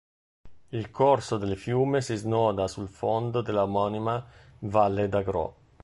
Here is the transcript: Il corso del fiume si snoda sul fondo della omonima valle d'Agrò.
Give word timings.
Il 0.69 0.89
corso 0.89 1.37
del 1.37 1.55
fiume 1.55 2.01
si 2.01 2.15
snoda 2.15 2.67
sul 2.67 2.87
fondo 2.87 3.43
della 3.43 3.61
omonima 3.61 4.25
valle 4.61 5.07
d'Agrò. 5.07 5.53